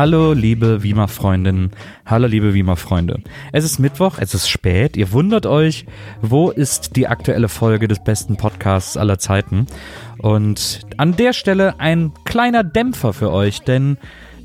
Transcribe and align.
Hallo, 0.00 0.32
liebe 0.32 0.84
Wiemer-Freundinnen. 0.84 1.72
Hallo, 2.06 2.28
liebe 2.28 2.54
Wiemer-Freunde. 2.54 3.20
Es 3.50 3.64
ist 3.64 3.80
Mittwoch, 3.80 4.18
es 4.20 4.32
ist 4.32 4.48
spät. 4.48 4.96
Ihr 4.96 5.10
wundert 5.10 5.44
euch, 5.44 5.86
wo 6.22 6.50
ist 6.50 6.94
die 6.94 7.08
aktuelle 7.08 7.48
Folge 7.48 7.88
des 7.88 7.98
besten 8.04 8.36
Podcasts 8.36 8.96
aller 8.96 9.18
Zeiten? 9.18 9.66
Und 10.18 10.82
an 10.98 11.16
der 11.16 11.32
Stelle 11.32 11.80
ein 11.80 12.12
kleiner 12.22 12.62
Dämpfer 12.62 13.12
für 13.12 13.32
euch, 13.32 13.62
denn 13.62 13.98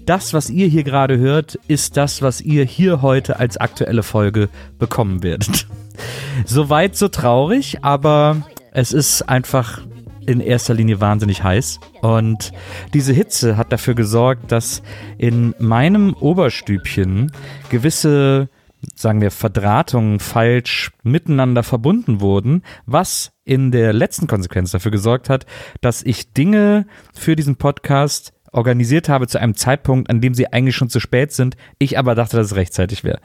das, 0.08 0.34
was 0.34 0.50
ihr 0.50 0.66
hier 0.66 0.84
gerade 0.84 1.20
hört, 1.20 1.60
ist 1.68 1.98
das, 1.98 2.24
was 2.24 2.42
ihr 2.42 2.66
hier 2.66 3.04
heute 3.04 3.38
als 3.38 3.58
aktuelle 3.58 4.02
Folge 4.02 4.50
bekommen 4.80 5.22
werdet. 5.22 5.68
Soweit 6.46 6.96
so 6.96 7.10
traurig, 7.10 7.84
aber 7.84 8.38
es 8.72 8.92
ist 8.92 9.30
einfach 9.30 9.82
in 10.26 10.40
erster 10.40 10.74
Linie 10.74 11.02
wahnsinnig 11.02 11.44
heiß. 11.44 11.80
Und 12.02 12.52
diese 12.94 13.14
Hitze 13.14 13.58
hat 13.58 13.72
dafür 13.72 13.96
gesorgt, 13.96 14.52
dass 14.52 14.82
in 15.18 15.54
meinem 15.60 16.14
Oberstübchen 16.14 17.32
gewisse, 17.70 18.50
sagen 18.96 19.22
wir, 19.22 19.32
Verdrahtungen 19.32 20.20
falsch 20.20 20.92
miteinander 21.04 21.64
verbunden 21.64 22.22
wurden, 22.22 22.64
was 22.86 23.32
in 23.46 23.72
der 23.72 23.94
letzten 23.94 24.28
Konsequenz 24.28 24.72
dafür 24.72 24.92
gesorgt 24.92 25.30
hat, 25.30 25.46
dass 25.82 26.04
ich 26.04 26.34
Dinge 26.34 26.86
für 27.14 27.36
diesen 27.36 27.56
Podcast 27.56 28.34
organisiert 28.52 29.10
habe 29.10 29.28
zu 29.28 29.40
einem 29.40 29.56
Zeitpunkt, 29.56 30.10
an 30.10 30.22
dem 30.22 30.34
sie 30.34 30.54
eigentlich 30.54 30.76
schon 30.76 30.90
zu 30.90 31.00
spät 31.00 31.32
sind, 31.32 31.58
ich 31.80 31.98
aber 31.98 32.16
dachte, 32.16 32.38
dass 32.38 32.48
es 32.48 32.56
rechtzeitig 32.56 33.04
wäre. 33.04 33.20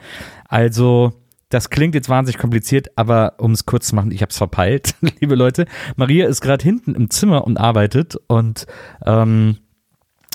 Also 0.47 1.13
das 1.49 1.71
klingt 1.71 1.95
jetzt 1.95 2.09
wahnsinnig 2.09 2.39
kompliziert, 2.39 2.89
aber 2.95 3.33
um 3.37 3.51
es 3.51 3.65
kurz 3.65 3.87
zu 3.87 3.95
machen, 3.95 4.11
ich 4.11 4.21
habe 4.21 4.29
es 4.29 4.37
verpeilt, 4.37 4.95
liebe 5.19 5.35
Leute. 5.35 5.65
Maria 5.95 6.27
ist 6.27 6.41
gerade 6.41 6.63
hinten 6.63 6.93
im 6.93 7.09
Zimmer 7.09 7.45
und 7.45 7.57
arbeitet 7.57 8.15
und 8.27 8.67
ähm, 9.05 9.57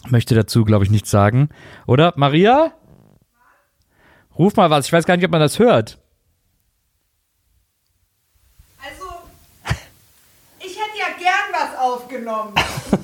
möchte 0.09 0.35
dazu, 0.35 0.65
glaube 0.65 0.85
ich, 0.85 0.91
nichts 0.91 1.11
sagen. 1.11 1.51
Oder, 1.87 2.13
Maria? 2.17 2.73
Ruf 4.37 4.57
mal 4.57 4.71
was, 4.71 4.87
ich 4.87 4.93
weiß 4.93 5.07
gar 5.07 5.17
nicht, 5.17 5.25
ob 5.25 5.31
man 5.31 5.41
das 5.41 5.61
hört. 5.61 5.99
Also, 8.85 9.05
ich 10.59 10.77
hätte 10.77 10.99
ja 10.99 11.17
gern 11.17 11.53
was 11.53 11.79
aufgenommen. 11.79 12.55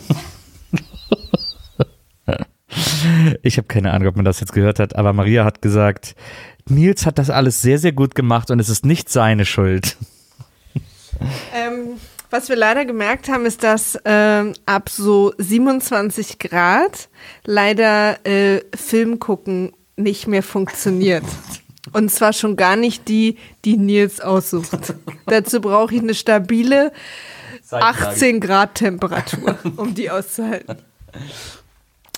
ich 3.42 3.56
habe 3.56 3.69
keine 3.69 3.92
Ahnung, 3.92 4.08
ob 4.08 4.16
man 4.16 4.24
das 4.24 4.41
jetzt 4.41 4.52
gehört 4.52 4.78
hat, 4.78 4.96
aber 4.96 5.12
Maria 5.12 5.44
hat 5.44 5.62
gesagt, 5.62 6.14
Nils 6.69 7.06
hat 7.06 7.19
das 7.19 7.30
alles 7.30 7.62
sehr, 7.62 7.78
sehr 7.78 7.92
gut 7.92 8.14
gemacht 8.14 8.50
und 8.50 8.60
es 8.60 8.69
ist 8.69 8.84
nicht 8.84 9.08
seine 9.08 9.44
Schuld. 9.44 9.96
Ähm, 11.55 11.98
was 12.30 12.48
wir 12.48 12.56
leider 12.56 12.84
gemerkt 12.84 13.28
haben, 13.28 13.44
ist, 13.44 13.62
dass 13.62 13.98
ähm, 14.05 14.55
ab 14.64 14.88
so 14.88 15.34
27 15.36 16.38
Grad 16.38 17.08
leider 17.44 18.24
äh, 18.24 18.61
Film 18.74 19.18
gucken 19.18 19.72
nicht 19.96 20.27
mehr 20.28 20.42
funktioniert. 20.42 21.24
Und 21.92 22.11
zwar 22.11 22.33
schon 22.33 22.56
gar 22.56 22.77
nicht 22.77 23.08
die, 23.08 23.36
die 23.64 23.77
Nils 23.77 24.20
aussucht. 24.20 24.94
Dazu 25.27 25.61
brauche 25.61 25.94
ich 25.94 26.02
eine 26.02 26.14
stabile 26.14 26.92
18 27.70 28.41
Grad 28.41 28.77
Temperatur, 28.77 29.58
um 29.77 29.94
die 29.94 30.11
auszuhalten. 30.11 30.77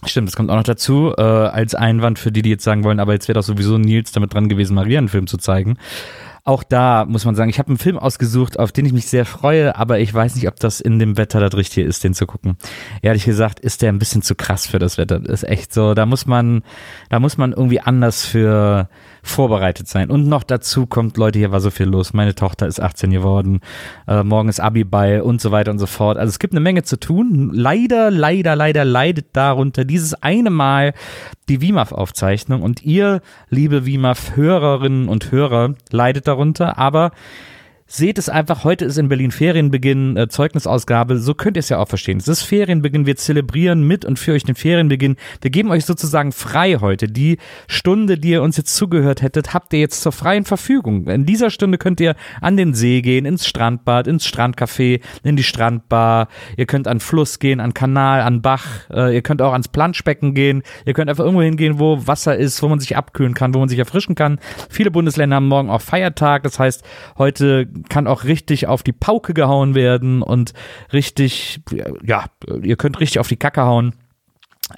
Stimmt, 0.04 0.28
das 0.28 0.36
kommt 0.36 0.50
auch 0.50 0.56
noch 0.56 0.64
dazu, 0.64 1.12
äh, 1.16 1.22
als 1.22 1.74
Einwand 1.76 2.18
für 2.18 2.32
die, 2.32 2.42
die 2.42 2.50
jetzt 2.50 2.64
sagen 2.64 2.82
wollen, 2.82 2.98
aber 2.98 3.12
jetzt 3.12 3.28
wäre 3.28 3.38
doch 3.38 3.44
sowieso 3.44 3.78
Nils 3.78 4.10
damit 4.10 4.34
dran 4.34 4.48
gewesen, 4.48 4.74
Maria 4.74 4.98
einen 4.98 5.08
Film 5.08 5.28
zu 5.28 5.38
zeigen. 5.38 5.78
Auch 6.44 6.64
da 6.64 7.04
muss 7.04 7.24
man 7.24 7.36
sagen, 7.36 7.50
ich 7.50 7.60
habe 7.60 7.68
einen 7.68 7.78
Film 7.78 7.96
ausgesucht, 7.96 8.58
auf 8.58 8.72
den 8.72 8.84
ich 8.84 8.92
mich 8.92 9.06
sehr 9.06 9.24
freue, 9.24 9.76
aber 9.76 10.00
ich 10.00 10.12
weiß 10.12 10.34
nicht, 10.34 10.48
ob 10.48 10.58
das 10.58 10.80
in 10.80 10.98
dem 10.98 11.16
Wetter 11.16 11.38
das 11.38 11.56
Richtige 11.56 11.86
ist, 11.86 12.02
den 12.02 12.14
zu 12.14 12.26
gucken. 12.26 12.56
Ehrlich 13.00 13.24
gesagt, 13.24 13.60
ist 13.60 13.80
der 13.80 13.92
ein 13.92 14.00
bisschen 14.00 14.22
zu 14.22 14.34
krass 14.34 14.66
für 14.66 14.80
das 14.80 14.98
Wetter. 14.98 15.20
Das 15.20 15.42
ist 15.42 15.48
echt 15.48 15.72
so, 15.72 15.94
da 15.94 16.04
muss 16.04 16.26
man, 16.26 16.64
da 17.10 17.20
muss 17.20 17.38
man 17.38 17.52
irgendwie 17.52 17.80
anders 17.80 18.26
für 18.26 18.88
vorbereitet 19.22 19.86
sein. 19.86 20.10
Und 20.10 20.26
noch 20.26 20.42
dazu 20.42 20.86
kommt, 20.86 21.16
Leute, 21.16 21.38
hier 21.38 21.52
war 21.52 21.60
so 21.60 21.70
viel 21.70 21.86
los. 21.86 22.12
Meine 22.12 22.34
Tochter 22.34 22.66
ist 22.66 22.80
18 22.80 23.10
geworden, 23.10 23.60
äh, 24.08 24.24
morgen 24.24 24.48
ist 24.48 24.58
Abi 24.58 24.82
bei 24.82 25.22
und 25.22 25.40
so 25.40 25.52
weiter 25.52 25.70
und 25.70 25.78
so 25.78 25.86
fort. 25.86 26.18
Also 26.18 26.30
es 26.30 26.40
gibt 26.40 26.54
eine 26.54 26.60
Menge 26.60 26.82
zu 26.82 26.98
tun. 26.98 27.52
Leider, 27.54 28.10
leider, 28.10 28.56
leider 28.56 28.84
leidet 28.84 29.26
darunter 29.32 29.84
dieses 29.84 30.20
eine 30.24 30.50
Mal 30.50 30.92
die 31.48 31.60
WIMAF-Aufzeichnung 31.60 32.62
und 32.62 32.82
ihr, 32.82 33.20
liebe 33.48 33.86
WIMAF-Hörerinnen 33.86 35.08
und 35.08 35.30
Hörer, 35.30 35.74
leidet 35.90 36.26
darunter, 36.26 36.31
aber 36.78 37.12
Seht 37.94 38.16
es 38.16 38.30
einfach, 38.30 38.64
heute 38.64 38.86
ist 38.86 38.96
in 38.96 39.10
Berlin 39.10 39.30
Ferienbeginn, 39.30 40.16
äh, 40.16 40.26
Zeugnisausgabe, 40.26 41.18
so 41.18 41.34
könnt 41.34 41.58
ihr 41.58 41.60
es 41.60 41.68
ja 41.68 41.76
auch 41.76 41.88
verstehen. 41.88 42.16
Es 42.16 42.26
ist 42.26 42.40
Ferienbeginn, 42.40 43.04
wir 43.04 43.16
zelebrieren 43.16 43.86
mit 43.86 44.06
und 44.06 44.18
für 44.18 44.32
euch 44.32 44.44
den 44.44 44.54
Ferienbeginn. 44.54 45.16
Wir 45.42 45.50
geben 45.50 45.70
euch 45.70 45.84
sozusagen 45.84 46.32
frei 46.32 46.78
heute. 46.80 47.06
Die 47.06 47.36
Stunde, 47.68 48.16
die 48.16 48.30
ihr 48.30 48.42
uns 48.42 48.56
jetzt 48.56 48.74
zugehört 48.76 49.20
hättet, 49.20 49.52
habt 49.52 49.74
ihr 49.74 49.80
jetzt 49.80 50.00
zur 50.00 50.12
freien 50.12 50.46
Verfügung. 50.46 51.06
In 51.06 51.26
dieser 51.26 51.50
Stunde 51.50 51.76
könnt 51.76 52.00
ihr 52.00 52.16
an 52.40 52.56
den 52.56 52.72
See 52.72 53.02
gehen, 53.02 53.26
ins 53.26 53.46
Strandbad, 53.46 54.06
ins 54.06 54.26
Strandcafé, 54.26 55.02
in 55.22 55.36
die 55.36 55.42
Strandbar. 55.42 56.28
Ihr 56.56 56.64
könnt 56.64 56.88
an 56.88 56.98
Fluss 56.98 57.40
gehen, 57.40 57.60
an 57.60 57.74
Kanal, 57.74 58.22
an 58.22 58.40
Bach. 58.40 58.88
Äh, 58.90 59.14
ihr 59.14 59.20
könnt 59.20 59.42
auch 59.42 59.52
ans 59.52 59.68
Planschbecken 59.68 60.32
gehen. 60.32 60.62
Ihr 60.86 60.94
könnt 60.94 61.10
einfach 61.10 61.24
irgendwo 61.24 61.42
hingehen, 61.42 61.78
wo 61.78 62.06
Wasser 62.06 62.38
ist, 62.38 62.62
wo 62.62 62.68
man 62.68 62.80
sich 62.80 62.96
abkühlen 62.96 63.34
kann, 63.34 63.52
wo 63.52 63.58
man 63.58 63.68
sich 63.68 63.78
erfrischen 63.78 64.14
kann. 64.14 64.38
Viele 64.70 64.90
Bundesländer 64.90 65.36
haben 65.36 65.48
morgen 65.48 65.68
auch 65.68 65.82
Feiertag. 65.82 66.44
Das 66.44 66.58
heißt, 66.58 66.82
heute 67.18 67.68
kann 67.88 68.06
auch 68.06 68.24
richtig 68.24 68.66
auf 68.66 68.82
die 68.82 68.92
Pauke 68.92 69.34
gehauen 69.34 69.74
werden 69.74 70.22
und 70.22 70.52
richtig, 70.92 71.60
ja, 72.02 72.26
ihr 72.62 72.76
könnt 72.76 73.00
richtig 73.00 73.20
auf 73.20 73.28
die 73.28 73.36
Kacke 73.36 73.62
hauen. 73.62 73.94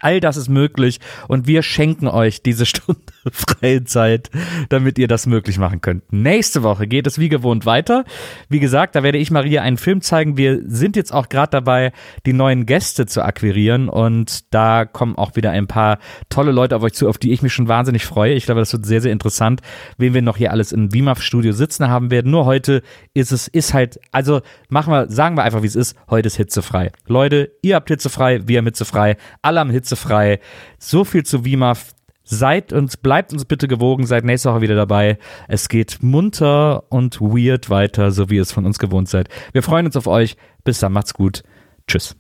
All 0.01 0.21
das 0.21 0.37
ist 0.37 0.49
möglich 0.49 1.01
und 1.29 1.47
wir 1.47 1.63
schenken 1.63 2.09
euch 2.09 2.43
diese 2.43 2.67
Stunde 2.67 3.01
freie 3.33 3.85
Zeit, 3.85 4.31
damit 4.69 4.99
ihr 4.99 5.09
das 5.09 5.27
möglich 5.27 5.59
machen 5.59 5.81
könnt. 5.81 6.13
Nächste 6.13 6.63
Woche 6.63 6.87
geht 6.87 7.07
es 7.07 7.19
wie 7.19 7.29
gewohnt 7.29 7.67
weiter. 7.67 8.05
Wie 8.49 8.61
gesagt, 8.61 8.95
da 8.95 9.03
werde 9.03 9.19
ich 9.19 9.31
Maria 9.31 9.63
einen 9.63 9.77
Film 9.77 10.01
zeigen. 10.01 10.37
Wir 10.37 10.61
sind 10.67 10.97
jetzt 10.97 11.13
auch 11.13 11.29
gerade 11.29 11.51
dabei, 11.51 11.93
die 12.27 12.33
neuen 12.33 12.67
Gäste 12.67 13.07
zu 13.07 13.23
akquirieren 13.23 13.89
und 13.89 14.53
da 14.53 14.85
kommen 14.85 15.17
auch 15.17 15.37
wieder 15.37 15.51
ein 15.51 15.67
paar 15.67 15.99
tolle 16.29 16.53
Leute 16.53 16.77
auf 16.77 16.83
euch 16.83 16.95
zu, 16.95 17.09
auf 17.09 17.19
die 17.19 17.33
ich 17.33 17.43
mich 17.43 17.53
schon 17.53 17.69
wahnsinnig 17.69 18.05
freue. 18.05 18.35
Ich 18.35 18.47
glaube, 18.47 18.61
das 18.61 18.73
wird 18.73 18.87
sehr, 18.87 19.01
sehr 19.01 19.13
interessant, 19.13 19.61
wen 19.99 20.15
wir 20.15 20.23
noch 20.23 20.37
hier 20.37 20.51
alles 20.51 20.73
im 20.73 20.93
WIMAF 20.93 21.23
Studio 21.23 21.53
sitzen 21.53 21.89
haben 21.89 22.11
werden. 22.11 22.31
Nur 22.31 22.45
heute 22.45 22.83
ist 23.15 23.33
es, 23.33 23.49
ist 23.49 23.75
halt, 23.75 23.99
also 24.13 24.43
machen 24.69 24.93
wir, 24.93 25.11
sagen 25.11 25.37
wir 25.37 25.45
einfach, 25.45 25.63
wie 25.63 25.67
es 25.67 25.77
ist. 25.77 25.97
Heute 26.11 26.27
ist 26.27 26.37
hitzefrei. 26.37 26.93
Leute, 27.07 27.53
ihr 27.63 27.77
habt 27.77 27.89
hitzefrei, 27.89 28.47
wir 28.47 28.59
haben 28.59 28.67
hitzefrei. 28.67 29.17
Alle 29.43 29.61
haben 29.61 29.71
hitzefrei. 29.71 30.41
So 30.79 31.05
viel 31.05 31.25
zu 31.25 31.45
WIMAF. 31.45 31.95
Seid 32.25 32.73
uns, 32.73 32.97
bleibt 32.97 33.33
uns 33.35 33.45
bitte 33.45 33.69
gewogen, 33.69 34.07
seid 34.07 34.25
nächste 34.25 34.51
Woche 34.51 34.63
wieder 34.63 34.75
dabei. 34.75 35.19
Es 35.47 35.69
geht 35.69 36.03
munter 36.03 36.85
und 36.91 37.21
weird 37.21 37.69
weiter, 37.69 38.11
so 38.13 38.31
wie 38.31 38.37
ihr 38.37 38.43
es 38.43 38.53
von 38.53 38.65
uns 38.65 38.79
gewohnt 38.79 39.09
seid. 39.09 39.29
Wir 39.53 39.63
freuen 39.63 39.87
uns 39.87 39.97
auf 39.97 40.07
euch. 40.07 40.37
Bis 40.65 40.81
dann, 40.81 40.93
macht's 40.93 41.13
gut. 41.13 41.43
Tschüss. 41.87 42.17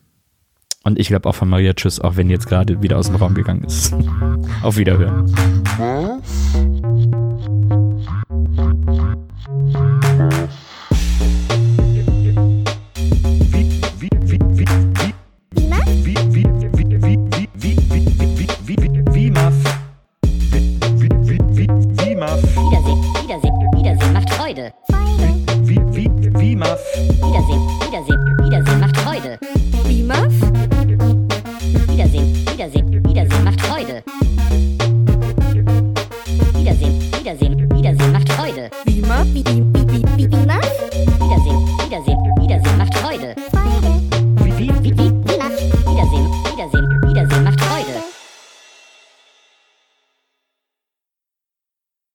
Und 0.82 0.98
ich 0.98 1.08
glaube 1.08 1.26
auch 1.28 1.34
von 1.34 1.48
Maria 1.48 1.72
Tschüss, 1.72 1.98
auch 2.00 2.16
wenn 2.16 2.28
die 2.28 2.34
jetzt 2.34 2.46
gerade 2.46 2.82
wieder 2.82 2.98
aus 2.98 3.06
dem 3.06 3.16
Raum 3.16 3.32
gegangen 3.32 3.64
ist. 3.64 3.94
auf 4.62 4.76
Wiederhören. 4.76 5.34
Wie 26.38 26.56
Muff. 26.56 26.80
Wiedersehen, 26.96 27.62
Wiedersehen. 27.80 28.33